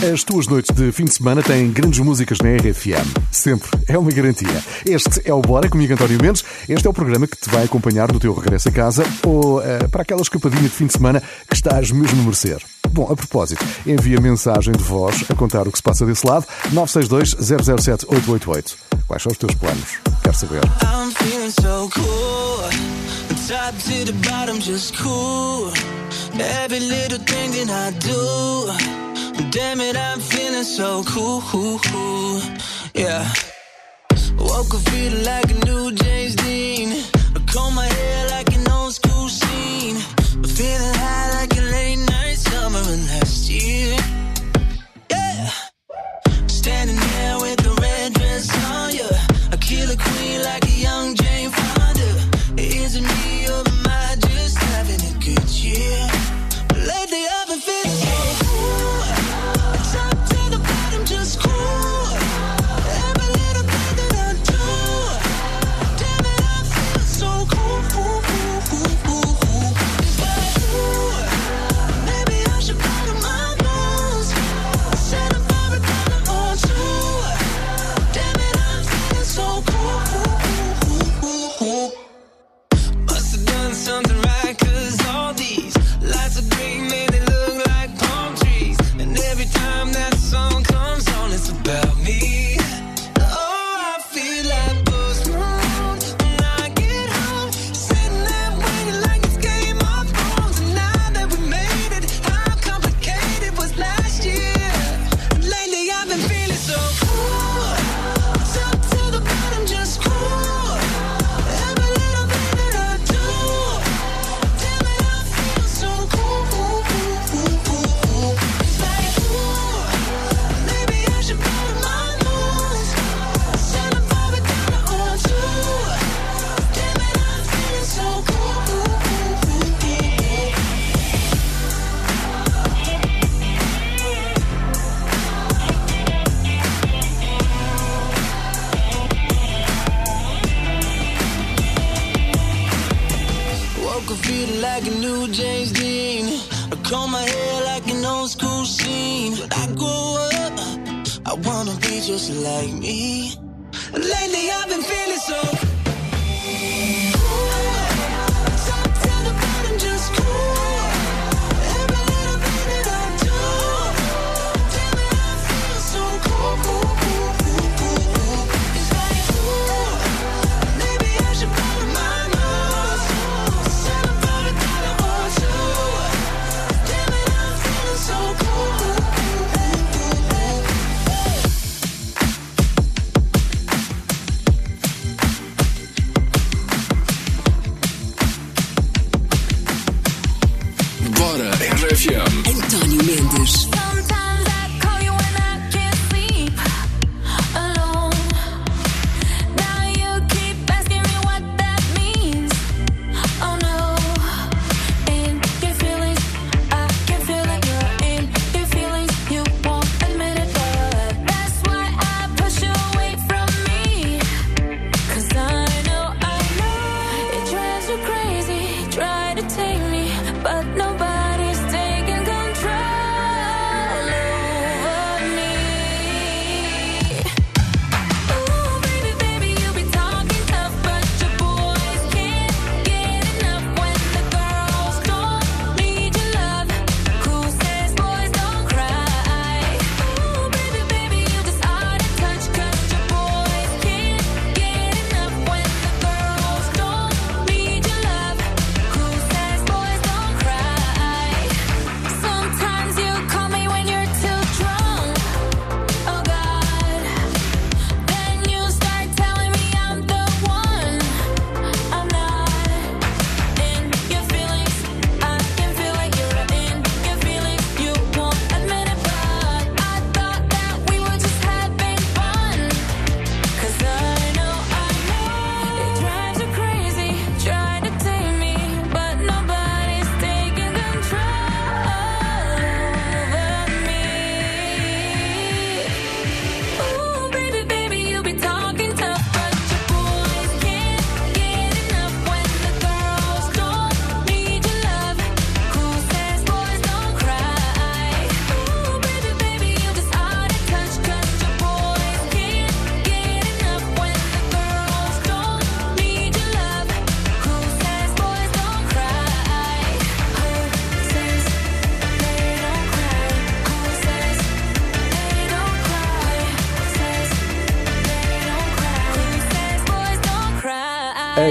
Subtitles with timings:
[0.00, 3.04] As tuas noites de fim de semana têm grandes músicas na RFM.
[3.32, 3.68] Sempre.
[3.88, 4.62] É uma garantia.
[4.86, 6.44] Este é o Bora comigo, António Mendes.
[6.68, 9.88] Este é o programa que te vai acompanhar no teu regresso a casa ou uh,
[9.90, 12.58] para aquela escapadinha de fim de semana que estás mesmo a merecer.
[12.90, 16.46] Bom, a propósito, envia mensagem de voz a contar o que se passa desse lado.
[16.72, 17.30] 962
[17.82, 18.78] 007 888.
[19.08, 19.98] Quais são os teus planos?
[20.22, 20.60] Quero saber.
[20.84, 22.70] I'm feeling so cool.
[23.48, 25.72] Top to the bottom, just cool.
[26.64, 29.07] Every little thing that I do.
[29.50, 31.40] Damn it, I'm feeling so cool.
[32.94, 33.32] Yeah.
[34.36, 37.04] Woke up feeling like a new James Dean.
[37.34, 37.87] I comb my
[89.78, 90.57] time that song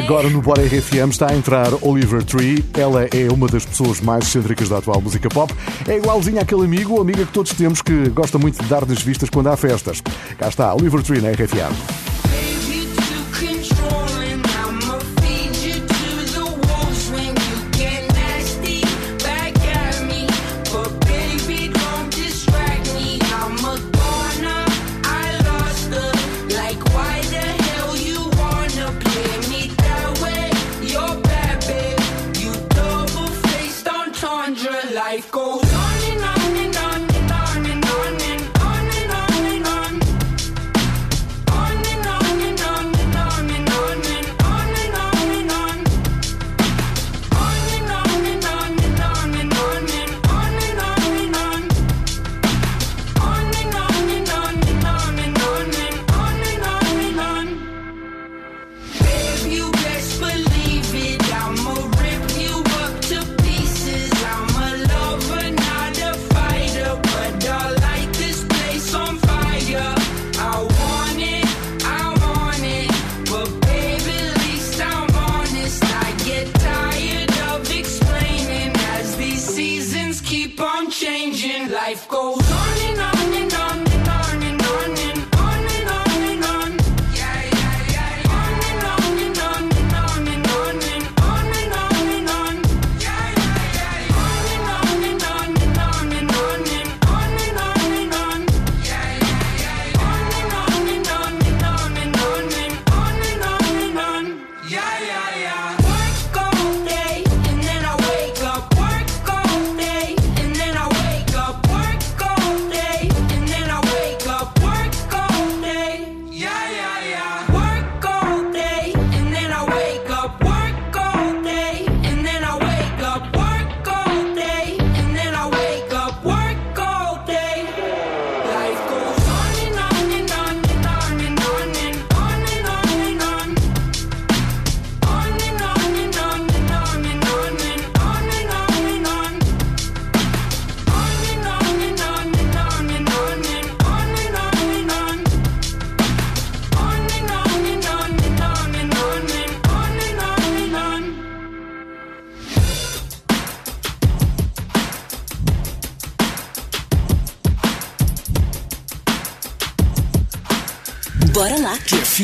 [0.08, 2.64] Agora no Bora RFM está a entrar Oliver Tree.
[2.74, 5.54] Ela é uma das pessoas mais excêntricas da atual música pop.
[5.86, 9.02] É igualzinha àquele amigo ou amiga que todos temos que gosta muito de dar nas
[9.02, 10.02] vistas quando há festas.
[10.38, 11.97] Cá está, Oliver Tree na RFM.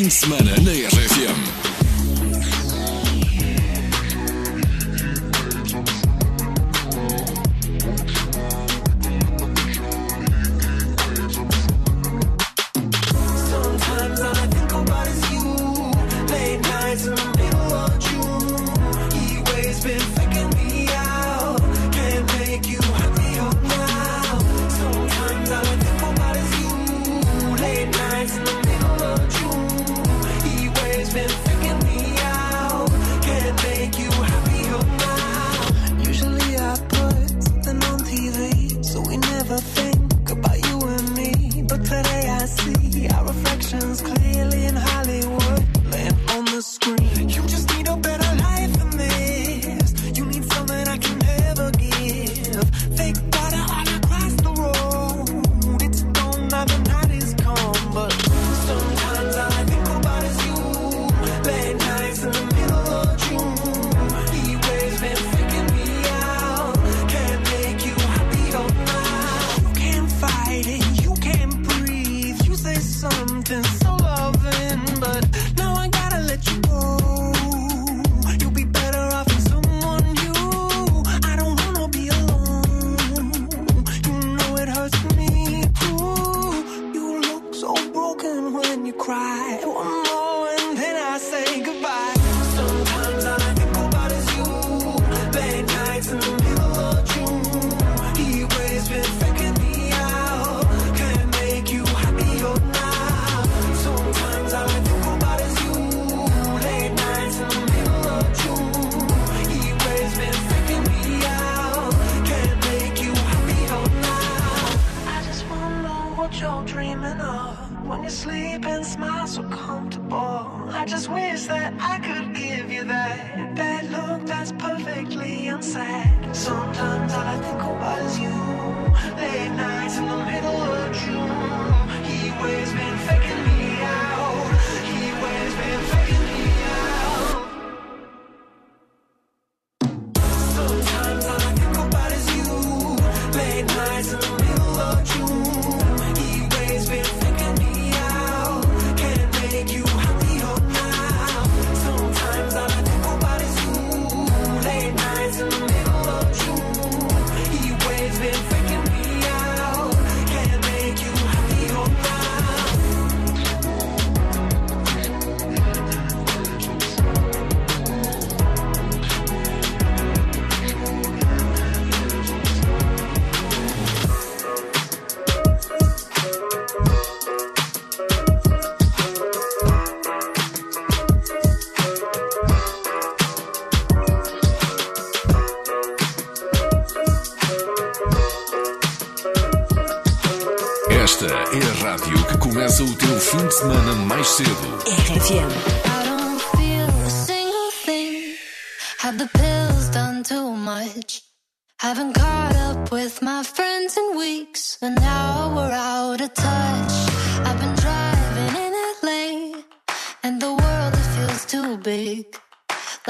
[0.10, 0.63] Fim de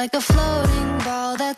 [0.03, 1.53] Agora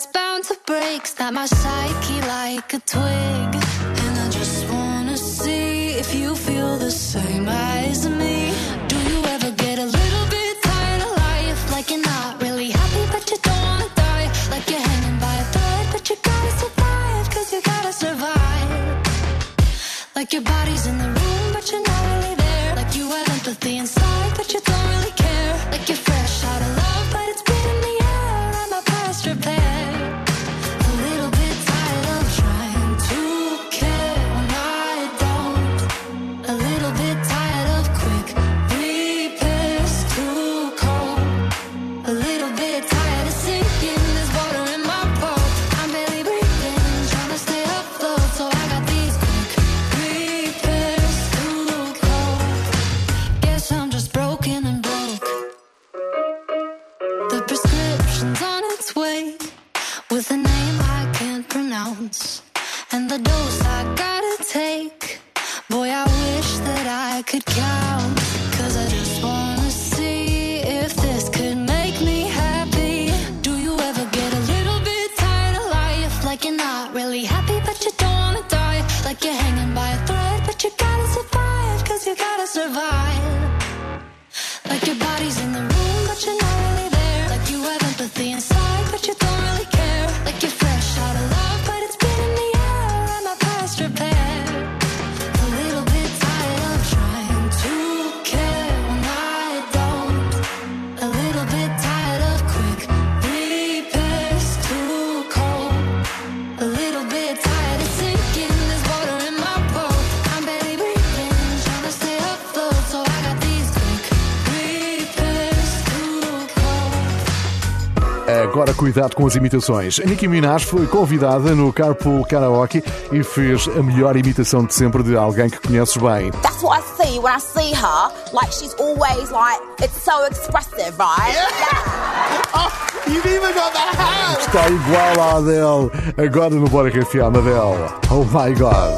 [118.96, 120.00] cuidado com as imitações.
[120.00, 125.04] A Nicki Minaj foi convidada no Carpool Karaoke e fez a melhor imitação de sempre
[125.04, 126.32] de alguém que conheces bem.
[126.42, 128.12] That's what I see when I see her.
[128.32, 131.34] Like she's always like, it's so expressive, right?
[131.34, 131.50] Yeah.
[131.60, 132.42] yeah.
[132.54, 132.72] Oh,
[133.08, 134.38] you've even got hand.
[134.40, 135.92] Está igual à Adele.
[136.18, 137.92] Agora no Bora FM, Adele.
[138.10, 138.94] Oh my God.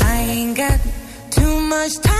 [0.00, 0.80] I ain't got
[1.30, 2.17] too much time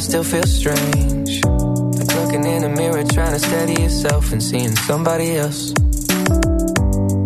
[0.00, 1.44] it still feels strange.
[1.98, 5.72] Like looking in a mirror, trying to steady yourself and seeing somebody else.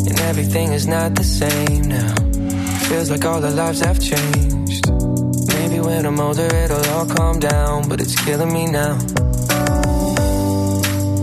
[0.08, 2.14] And everything is not the same now.
[2.88, 4.84] Feels like all our lives have changed.
[5.54, 8.94] Maybe when I'm older, it'll all calm down, but it's killing me now.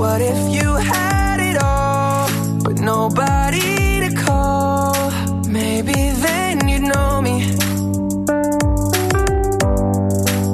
[0.02, 2.30] What if you had it all,
[2.64, 5.12] but nobody to call?
[5.60, 7.38] Maybe then you'd know me.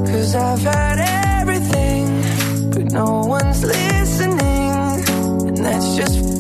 [0.09, 0.86] Cause I've had
[3.63, 5.47] listening.
[5.47, 6.36] And that's just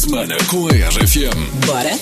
[0.00, 1.50] semana com a RFM.
[1.66, 1.94] Bora?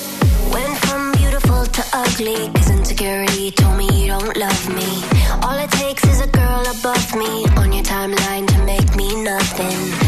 [0.52, 5.02] Went from beautiful to ugly, cause insecurity told me you don't love me.
[5.42, 10.08] All it takes is a girl above me on your timeline to make me nothing.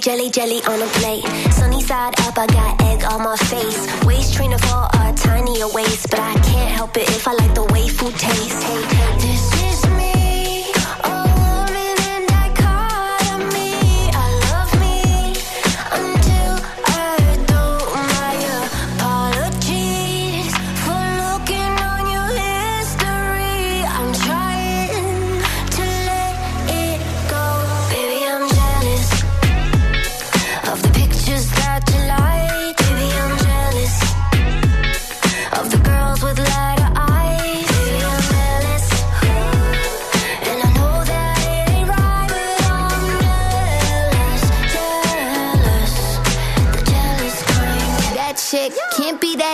[0.00, 1.24] Jelly, jelly, on a plate.
[1.52, 3.86] Sunny side up, I got egg on my face.
[4.04, 7.64] Waist trainer for a tinier waist, but I can't help it if I like the
[7.64, 8.64] way food tastes.
[8.64, 8.99] This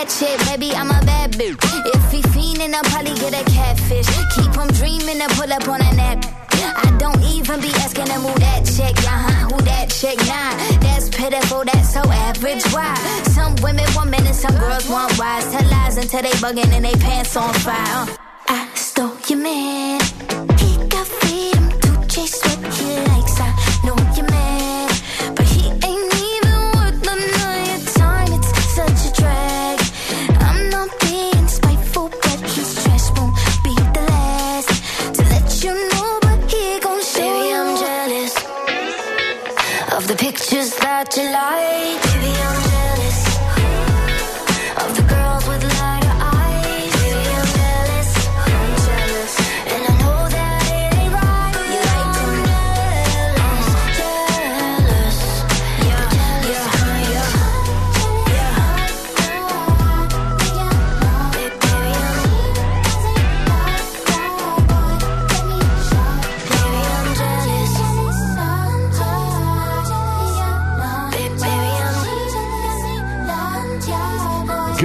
[0.09, 0.71] chick, baby.
[0.73, 1.59] I'm a bad bitch.
[1.95, 4.07] If he fiendin', I'll probably get a catfish.
[4.35, 6.25] Keep him dreamin' to pull up on a nap.
[6.59, 10.55] I don't even be asking him who that chick, uh huh, who that chick, nah.
[10.79, 12.63] That's pitiful, that's so average.
[12.73, 12.95] Why?
[13.35, 15.49] Some women want men and some girls want wise.
[15.51, 18.07] Tell lies until they bugging and they pants on fire.
[18.09, 18.15] Uh,
[18.49, 19.99] I stole your man.
[20.57, 23.16] He got freedom to chase what he likes.
[41.05, 42.06] Pictures that you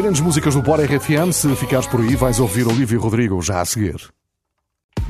[0.03, 1.31] grandes músicas do Bora RFM.
[1.33, 3.97] Se ficares por aí, vais ouvir Olívio Rodrigo já a seguir.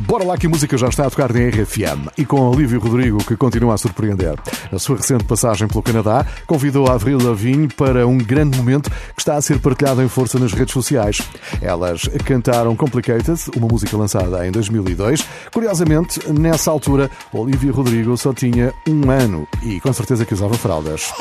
[0.00, 3.18] Bora lá que a música já está a tocar na RFM e com Olívio Rodrigo
[3.24, 4.35] que continua a surpreender.
[4.70, 9.20] A sua recente passagem pelo Canadá convidou a Avril Lavigne para um grande momento que
[9.20, 11.22] está a ser partilhado em força nas redes sociais.
[11.61, 15.24] Elas cantaram Complicated, uma música lançada em 2002.
[15.52, 21.12] Curiosamente, nessa altura, Olívio Rodrigo só tinha um ano e com certeza que usava fraldas.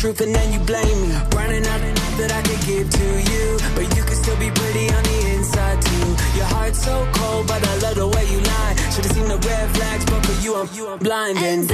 [0.00, 1.12] truth and then you blame me.
[1.36, 3.44] Running out of love that I could give to you,
[3.76, 6.08] but you can still be pretty on the inside too.
[6.38, 8.74] Your heart's so cold, but I love the way you lie.
[8.92, 11.68] Should've seen the red flags, but for you I'm, you I'm blind and, and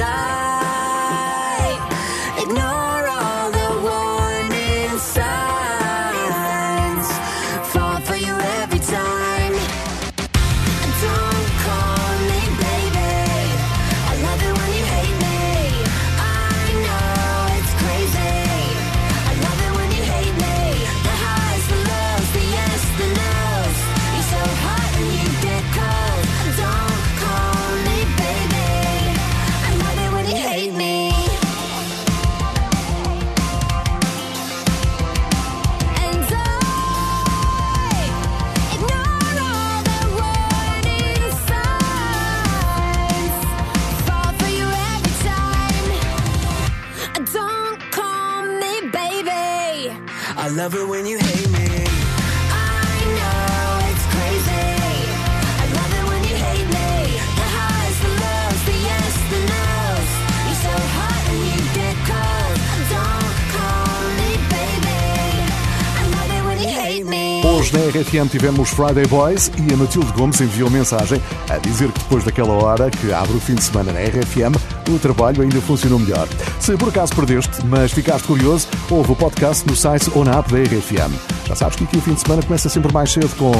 [67.97, 72.53] RFM tivemos Friday Boys e a Matilde Gomes enviou mensagem a dizer que depois daquela
[72.53, 74.55] hora que abre o fim de semana na RFM,
[74.89, 76.27] o trabalho ainda funcionou melhor.
[76.59, 80.51] Se por acaso perdeste, mas ficaste curioso, ouve o podcast no site ou na app
[80.51, 81.11] da RFM.
[81.47, 83.51] Já sabes que aqui o fim de semana começa sempre mais cedo com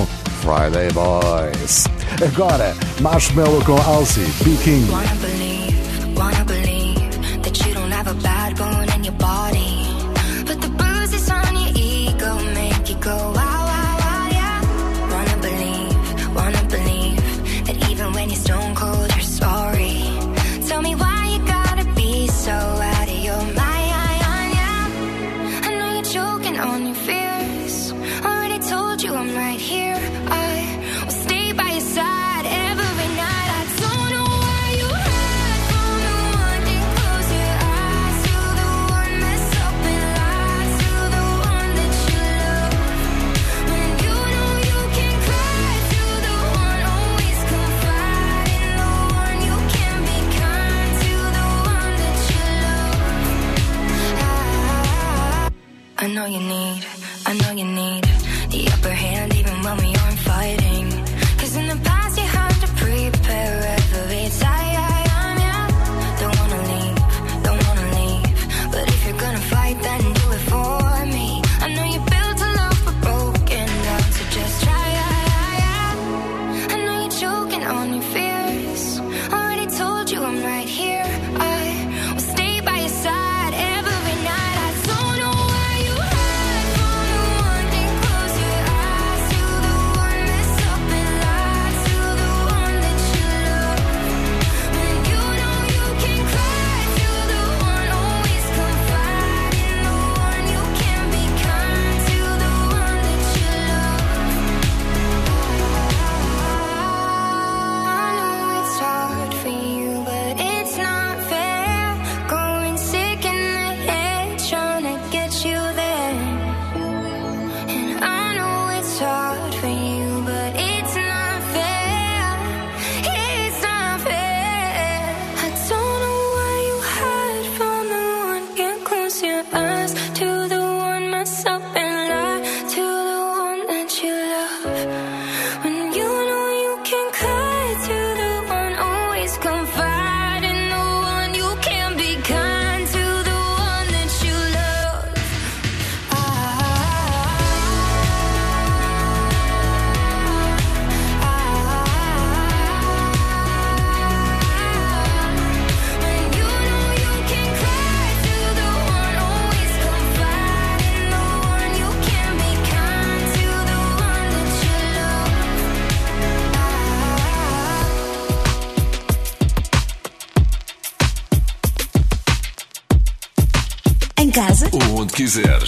[0.41, 1.85] Friday Boys.
[2.23, 5.76] Agora, Marshmallow com Alcy, Be King.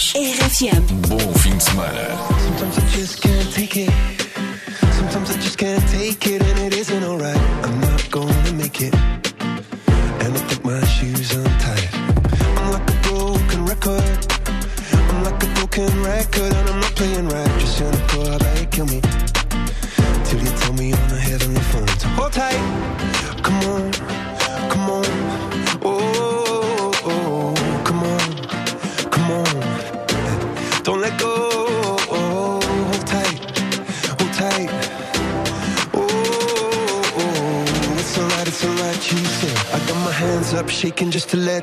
[0.00, 0.14] Português.
[0.14, 0.80] RFM.
[1.08, 1.92] Bom fim de semana.
[2.42, 3.90] Sometimes I just can't take it.
[4.96, 7.36] Sometimes I just can't take it and it isn't alright.
[7.64, 8.94] I'm not gonna make it.
[10.24, 11.59] And I put my shoes on.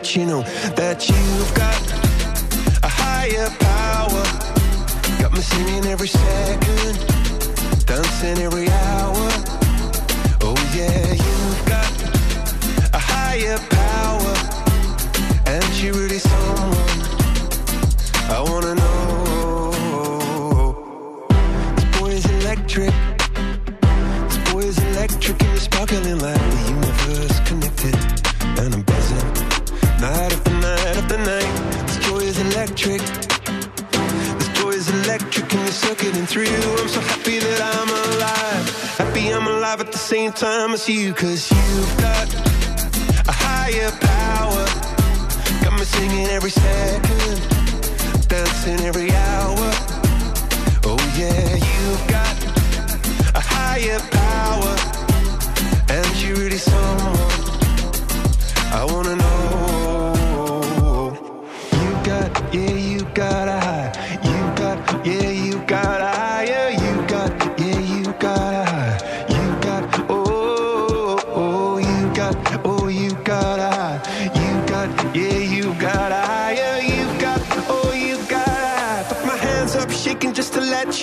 [0.08, 0.44] cappuccino.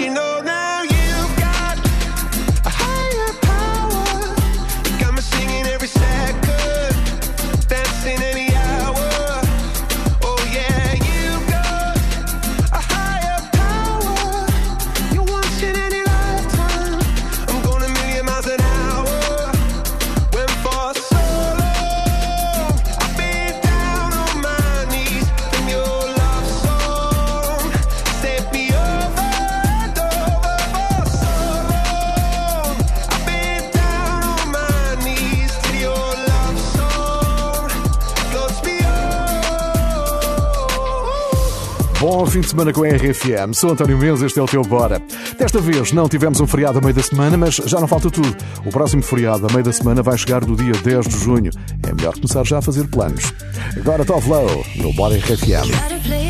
[0.01, 0.54] you know now.
[42.55, 43.53] semana com a RFM.
[43.53, 45.03] Sou António Mendes, este é o teu Bora.
[45.37, 48.33] Desta vez não tivemos um feriado a meio da semana, mas já não falta tudo.
[48.65, 51.51] O próximo feriado a meio da semana vai chegar do dia 10 de junho.
[51.83, 53.33] É melhor começar já a fazer planos.
[53.77, 54.31] Agora Tove
[54.77, 56.24] no Bora RFM.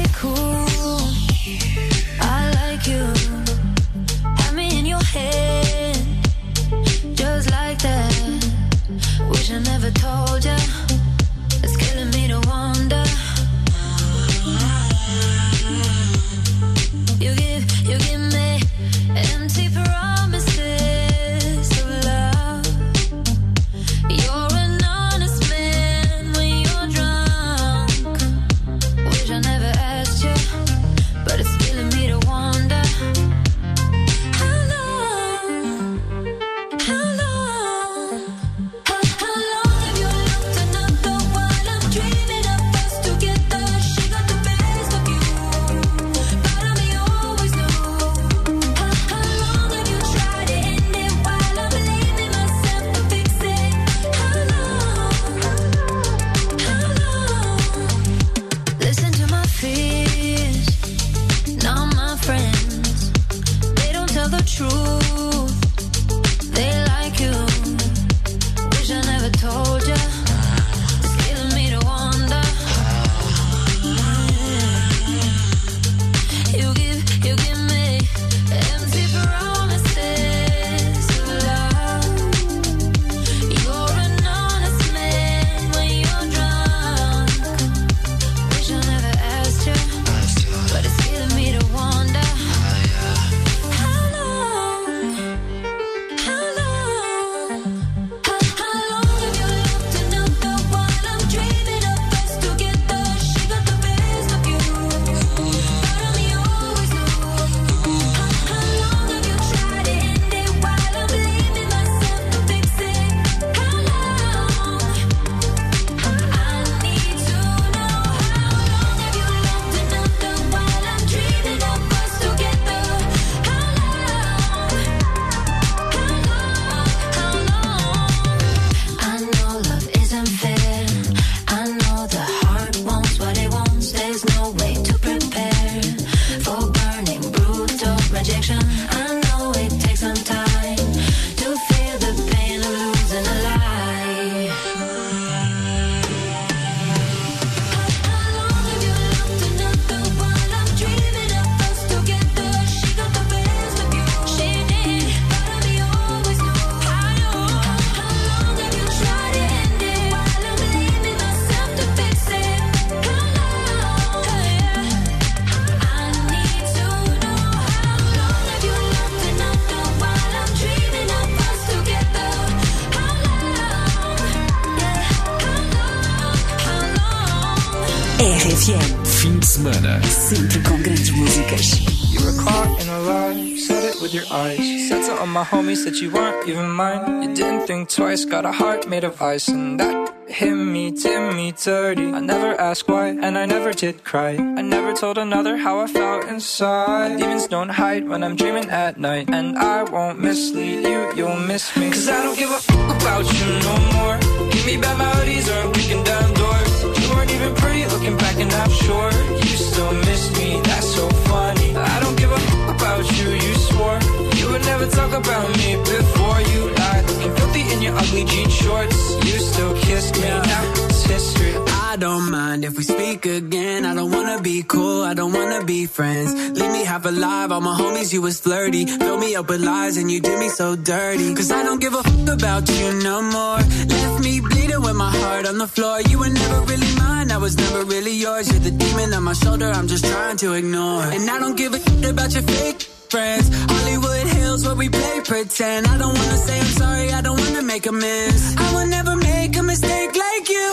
[185.65, 187.23] My homies that you weren't even mine.
[187.23, 191.35] You didn't think twice, got a heart made of ice, and that hit me, did
[191.35, 192.07] me dirty.
[192.13, 194.33] I never asked why, and I never did cry.
[194.33, 197.19] I never told another how I felt inside.
[197.19, 201.77] Demons don't hide when I'm dreaming at night, and I won't mislead you, you'll miss
[201.77, 201.91] me.
[201.91, 204.17] Cause I don't give a fuck about you no more.
[204.51, 206.75] Give me bad melodies or I'm kicking down doors.
[206.99, 209.11] You weren't even pretty looking back, and I'm sure
[209.47, 210.61] you still miss me.
[210.65, 211.77] That's so funny.
[211.77, 214.24] I don't give a fuck about you, you swore
[214.55, 217.05] would never talk about me before you lied.
[217.11, 218.99] Looking filthy in your ugly jean shorts.
[219.27, 221.55] You still kiss me, now it's history.
[221.91, 223.85] I don't mind if we speak again.
[223.85, 226.31] I don't wanna be cool, I don't wanna be friends.
[226.59, 228.87] Leave me half alive, all my homies, you was flirty.
[228.87, 231.35] Fill me up with lies and you did me so dirty.
[231.35, 233.61] Cause I don't give a fuck about you no more.
[233.95, 236.01] Left me bleeding with my heart on the floor.
[236.11, 238.45] You were never really mine, I was never really yours.
[238.51, 241.03] You're the demon on my shoulder, I'm just trying to ignore.
[241.17, 243.49] And I don't give a shit about your fake friends.
[243.71, 245.87] Hollywood Hills where we play pretend.
[245.87, 248.43] I don't wanna say I'm sorry, I don't wanna make amends.
[248.57, 250.69] I will never make a mistake like you.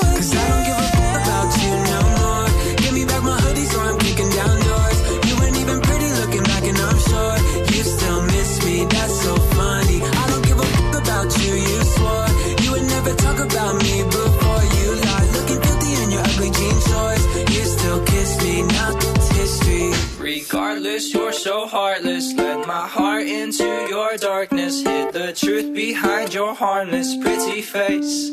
[20.84, 22.34] You're so heartless.
[22.34, 24.82] Let my heart into your darkness.
[24.82, 28.32] Hid the truth behind your harmless, pretty face.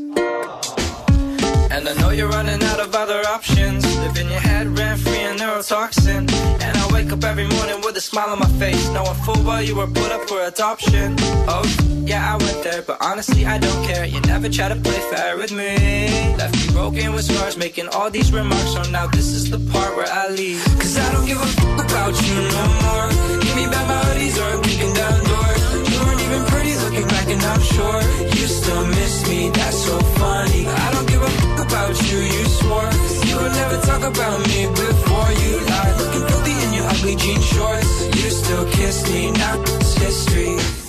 [1.79, 3.87] And I know you're running out of other options.
[4.01, 6.29] Live in your head, rent free and neurotoxin.
[6.67, 9.63] And I wake up every morning with a smile on my face, knowing full well
[9.63, 11.15] you were put up for adoption.
[11.47, 11.63] Oh,
[12.05, 14.05] yeah, I went there, but honestly, I don't care.
[14.05, 16.35] You never try to play fair with me.
[16.37, 18.73] Left me broken with scars, making all these remarks.
[18.73, 20.61] So now this is the part where I leave.
[20.83, 23.07] Cause I don't give a fuck about you no more.
[23.39, 25.63] Give me back my hoodies or I'm kicking down doors.
[25.95, 28.03] You weren't even pretty looking back, and I'm sure
[28.35, 29.51] you still miss me.
[29.51, 30.67] That's so funny.
[30.67, 32.91] I don't give a about you, you swore
[33.29, 35.95] you would never talk about me before you lied.
[36.01, 37.93] Looking filthy in your ugly jean shorts.
[38.17, 40.88] You still kiss me, now it's history.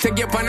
[0.00, 0.28] take your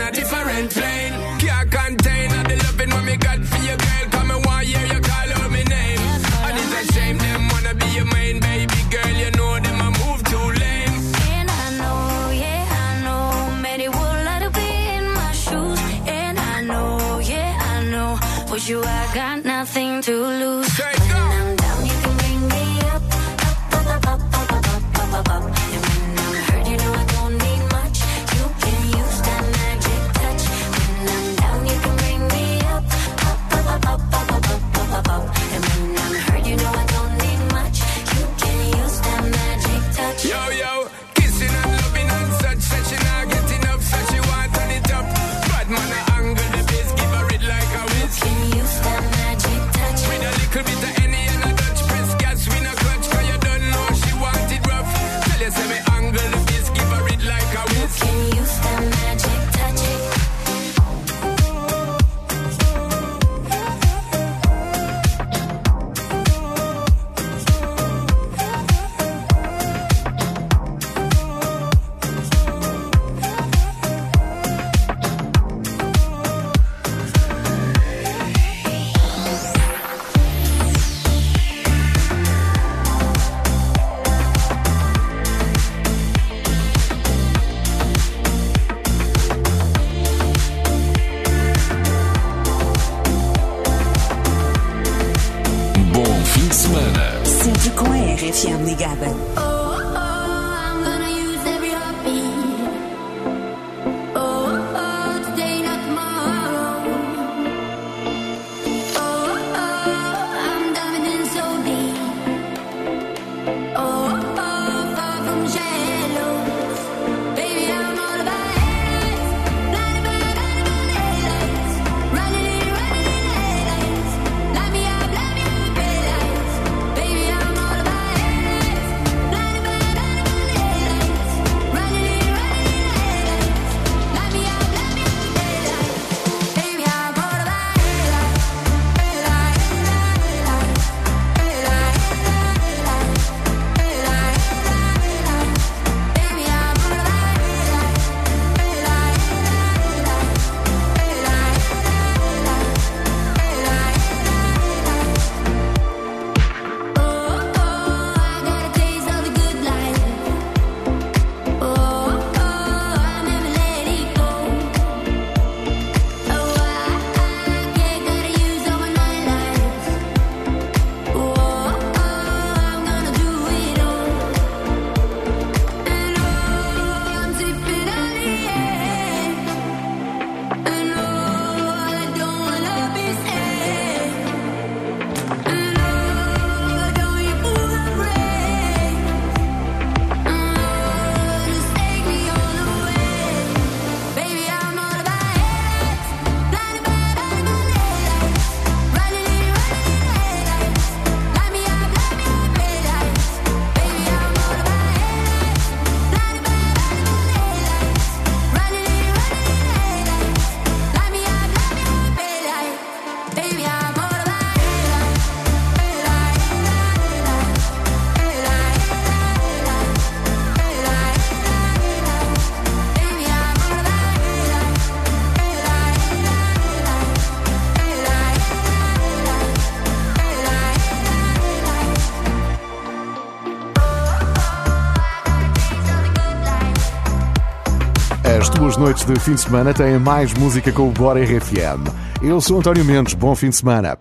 [238.72, 241.92] suas noites de fim de semana têm mais música com o Bora RFM.
[242.22, 243.98] Eu sou António Mendes, bom fim de semana.